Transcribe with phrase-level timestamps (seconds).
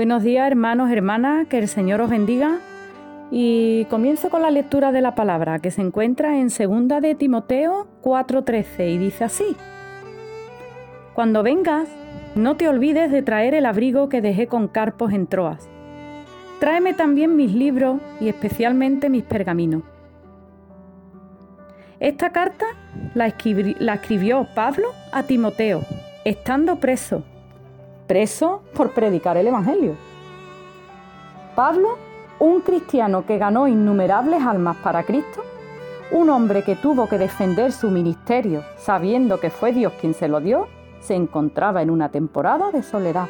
[0.00, 2.60] Buenos días hermanos, hermanas, que el Señor os bendiga.
[3.30, 7.86] Y comienzo con la lectura de la palabra que se encuentra en 2 de Timoteo
[8.00, 9.54] 4:13 y dice así.
[11.12, 11.86] Cuando vengas,
[12.34, 15.68] no te olvides de traer el abrigo que dejé con Carpos en Troas.
[16.60, 19.82] Tráeme también mis libros y especialmente mis pergaminos.
[21.98, 22.64] Esta carta
[23.12, 25.82] la, escribió Pablo a Timoteo,
[26.24, 27.22] estando preso
[28.10, 29.94] preso por predicar el Evangelio.
[31.54, 31.90] Pablo,
[32.40, 35.44] un cristiano que ganó innumerables almas para Cristo,
[36.10, 40.40] un hombre que tuvo que defender su ministerio sabiendo que fue Dios quien se lo
[40.40, 40.66] dio,
[40.98, 43.28] se encontraba en una temporada de soledad.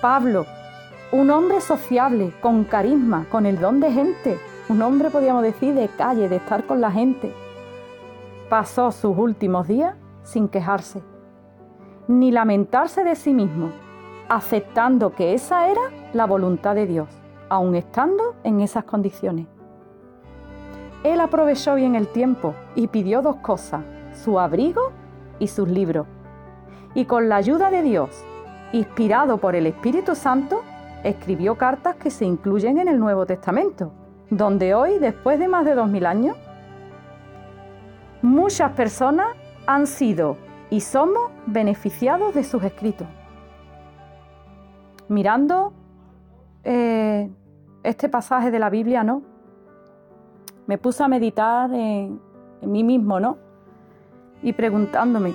[0.00, 0.44] Pablo,
[1.12, 5.86] un hombre sociable, con carisma, con el don de gente, un hombre podríamos decir de
[5.86, 7.32] calle, de estar con la gente,
[8.48, 9.94] pasó sus últimos días
[10.24, 11.00] sin quejarse
[12.08, 13.70] ni lamentarse de sí mismo,
[14.28, 15.82] aceptando que esa era
[16.14, 17.08] la voluntad de Dios,
[17.50, 19.46] aun estando en esas condiciones.
[21.04, 23.82] Él aprovechó bien el tiempo y pidió dos cosas,
[24.14, 24.90] su abrigo
[25.38, 26.06] y sus libros.
[26.94, 28.24] Y con la ayuda de Dios,
[28.72, 30.62] inspirado por el Espíritu Santo,
[31.04, 33.92] escribió cartas que se incluyen en el Nuevo Testamento,
[34.30, 36.36] donde hoy, después de más de dos mil años,
[38.22, 39.28] muchas personas
[39.66, 43.06] han sido y somos beneficiados de sus escritos.
[45.08, 45.72] Mirando
[46.64, 47.30] eh,
[47.82, 49.22] este pasaje de la Biblia, ¿no?
[50.66, 52.20] Me puse a meditar en,
[52.60, 53.38] mí mismo, ¿no?
[54.42, 55.32] Y preguntándome,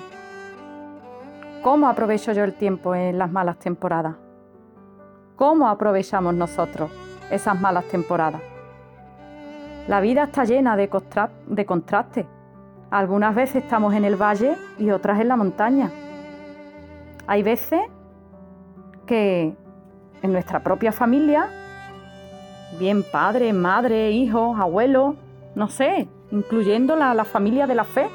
[1.64, 4.16] ¿cómo aprovecho yo el tiempo en las malas temporadas?
[5.36, 6.92] ¿Cómo aprovechamos nosotros
[7.32, 8.42] esas malas temporadas?
[9.88, 10.90] La vida está llena de,
[11.48, 12.26] de contrastes
[12.94, 15.90] algunas veces estamos en el valle y otras en la montaña.
[17.26, 17.82] Hay veces
[19.08, 19.56] que
[20.22, 21.50] en nuestra propia familia,
[22.80, 25.16] bien padre, madre, hijos, abuelos,
[25.56, 28.08] no sé, incluyendo la, familia de la fe,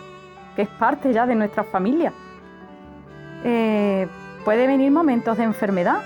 [0.55, 2.12] que es parte ya de nuestra familia,
[3.43, 4.06] eh,
[4.44, 6.03] puede venir momentos de enfermedad.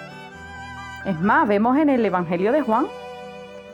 [1.04, 2.86] Es más, vemos en el Evangelio de Juan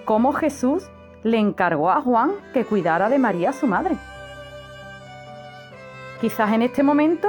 [0.05, 0.91] cómo Jesús
[1.23, 3.97] le encargó a Juan que cuidara de María, su madre.
[6.21, 7.29] Quizás en este momento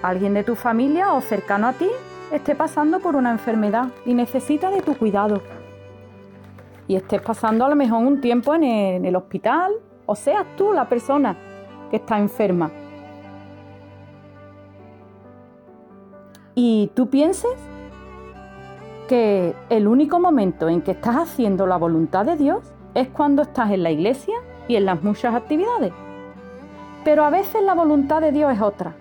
[0.00, 1.88] alguien de tu familia o cercano a ti
[2.32, 5.42] esté pasando por una enfermedad y necesita de tu cuidado.
[6.86, 9.72] Y estés pasando a lo mejor un tiempo en el, hospital
[10.06, 11.36] o seas tú la persona
[11.90, 12.70] que está enferma.
[16.54, 17.54] Y tú pienses
[19.08, 23.70] que el único momento en que estás haciendo la voluntad de Dios es cuando estás
[23.72, 24.36] en la iglesia
[24.68, 25.92] y en las muchas actividades.
[27.04, 28.94] Pero a veces la voluntad de Dios es otra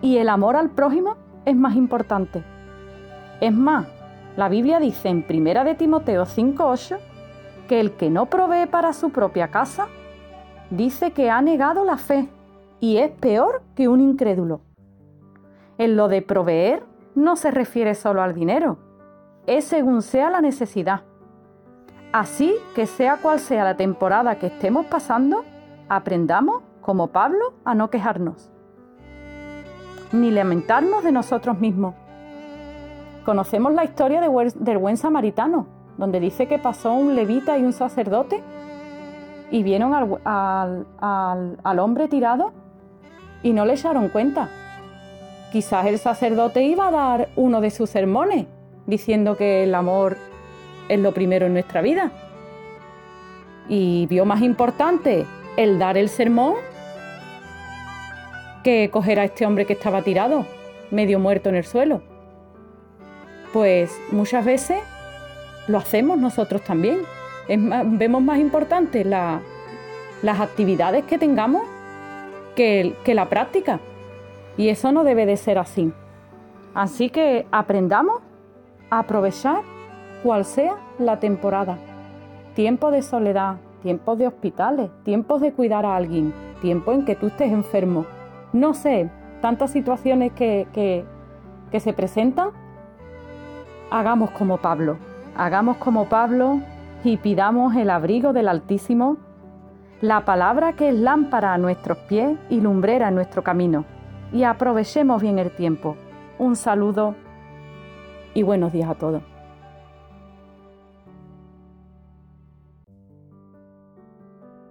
[0.00, 2.42] y el amor al prójimo es más importante.
[3.40, 3.86] Es más,
[4.36, 6.98] la Biblia dice en 1 de Timoteo 5:8
[7.68, 9.88] que el que no provee para su propia casa
[10.70, 12.28] dice que ha negado la fe
[12.80, 14.60] y es peor que un incrédulo.
[15.78, 16.84] En lo de proveer
[17.14, 18.78] no se refiere solo al dinero,
[19.46, 21.02] es según sea la necesidad.
[22.12, 25.44] Así que sea cual sea la temporada que estemos pasando,
[25.96, 28.50] aprendamos como Pablo, a no quejarnos,
[30.10, 31.94] ni lamentarnos de nosotros mismos.
[33.24, 35.66] Conocemos la historia del buen samaritano,
[35.98, 38.42] donde dice que pasó un levita y un sacerdote
[39.50, 40.86] y vieron al,
[41.62, 42.52] al hombre tirado
[43.42, 44.48] y no le echaron cuenta.
[45.52, 48.46] Quizás el sacerdote iba a dar uno de sus sermones
[48.86, 50.16] diciendo que el amor
[50.88, 52.10] es lo primero en nuestra vida.
[53.68, 55.26] Y vio más importante
[55.56, 56.54] el dar el sermón
[58.62, 60.46] que coger a este hombre que estaba tirado,
[60.90, 62.02] medio muerto en el suelo.
[63.52, 64.80] Pues muchas veces
[65.68, 67.00] lo hacemos nosotros también.
[67.48, 71.62] vemos más importante las actividades que tengamos
[72.54, 73.80] que, que la práctica.
[74.56, 75.92] Y eso no debe de ser así.
[76.74, 78.22] Así que aprendamos
[78.90, 79.62] a aprovechar
[80.22, 81.78] cual sea la temporada.
[82.54, 87.26] Tiempo de soledad, tiempos de hospitales, tiempos de cuidar a alguien, tiempo en que tú
[87.26, 88.06] estés enfermo,
[88.52, 92.50] no sé, tantas situaciones que, que, se presentan,
[93.90, 94.98] hagamos como Pablo,
[95.36, 96.60] hagamos como Pablo
[97.02, 99.16] y pidamos el abrigo del Altísimo,
[100.00, 103.84] la palabra que es lámpara a nuestros pies y lumbrera en nuestro camino,
[104.32, 105.96] y aprovechemos bien el tiempo.
[106.38, 107.14] Un saludo
[108.34, 109.31] y buenos días a todos.